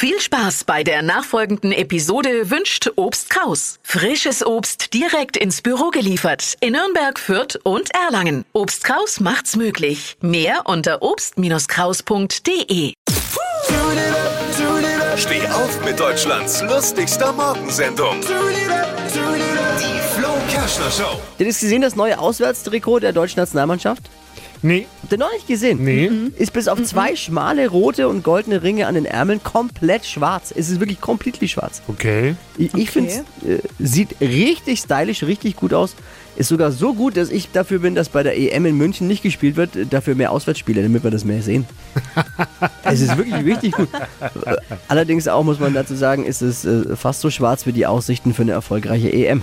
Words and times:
Viel 0.00 0.20
Spaß 0.20 0.62
bei 0.62 0.84
der 0.84 1.02
nachfolgenden 1.02 1.72
Episode 1.72 2.50
wünscht 2.50 2.88
Obst 2.94 3.30
Kraus. 3.30 3.80
Frisches 3.82 4.46
Obst 4.46 4.94
direkt 4.94 5.36
ins 5.36 5.60
Büro 5.60 5.90
geliefert 5.90 6.54
in 6.60 6.74
Nürnberg, 6.74 7.18
Fürth 7.18 7.58
und 7.64 7.92
Erlangen. 7.92 8.44
Obst 8.52 8.84
Kraus 8.84 9.18
macht's 9.18 9.56
möglich. 9.56 10.16
Mehr 10.20 10.60
unter 10.66 11.02
obst-kraus.de. 11.02 12.92
Steh 15.16 15.48
auf 15.48 15.84
mit 15.84 15.98
Deutschlands 15.98 16.62
lustigster 16.62 17.32
Morgensendung. 17.32 18.20
Die 18.20 18.28
Flo 20.14 20.28
Kerschner 20.48 20.92
Show. 20.92 21.10
Habt 21.10 21.40
ihr 21.40 21.46
das 21.46 21.58
gesehen, 21.58 21.82
das 21.82 21.96
neue 21.96 22.20
Auswärtstrikot 22.20 23.00
der 23.00 23.12
deutschen 23.12 23.40
Nationalmannschaft? 23.40 24.04
Nee, 24.62 24.86
Habt 25.02 25.12
ihr 25.12 25.18
noch 25.18 25.32
nicht 25.32 25.46
gesehen? 25.46 25.84
nee. 25.84 26.10
Ist 26.36 26.52
bis 26.52 26.68
auf 26.68 26.82
zwei 26.82 27.16
schmale 27.16 27.68
rote 27.68 28.08
und 28.08 28.24
goldene 28.24 28.62
Ringe 28.62 28.86
an 28.86 28.94
den 28.94 29.04
Ärmeln 29.04 29.42
komplett 29.42 30.04
schwarz. 30.04 30.52
Es 30.56 30.68
ist 30.68 30.80
wirklich 30.80 31.00
komplett 31.00 31.38
schwarz. 31.48 31.82
Okay. 31.88 32.34
Ich, 32.56 32.74
ich 32.74 32.90
finde, 32.90 33.12
äh, 33.46 33.58
sieht 33.78 34.20
richtig 34.20 34.80
stylisch, 34.80 35.22
richtig 35.22 35.56
gut 35.56 35.72
aus. 35.72 35.94
Ist 36.36 36.48
sogar 36.48 36.70
so 36.70 36.94
gut, 36.94 37.16
dass 37.16 37.30
ich 37.30 37.50
dafür 37.50 37.80
bin, 37.80 37.94
dass 37.94 38.08
bei 38.08 38.22
der 38.22 38.38
EM 38.38 38.66
in 38.66 38.76
München 38.76 39.08
nicht 39.08 39.22
gespielt 39.22 39.56
wird, 39.56 39.76
äh, 39.76 39.86
dafür 39.86 40.14
mehr 40.14 40.30
Auswärtsspiele, 40.32 40.82
damit 40.82 41.02
wir 41.02 41.10
das 41.10 41.24
mehr 41.24 41.42
sehen. 41.42 41.66
es 42.84 43.00
ist 43.00 43.16
wirklich 43.16 43.44
richtig 43.44 43.72
gut. 43.72 43.88
Allerdings 44.88 45.26
auch, 45.28 45.44
muss 45.44 45.58
man 45.58 45.74
dazu 45.74 45.94
sagen, 45.94 46.24
ist 46.24 46.42
es 46.42 46.64
äh, 46.64 46.96
fast 46.96 47.20
so 47.20 47.30
schwarz 47.30 47.66
wie 47.66 47.72
die 47.72 47.86
Aussichten 47.86 48.34
für 48.34 48.42
eine 48.42 48.52
erfolgreiche 48.52 49.12
EM. 49.12 49.42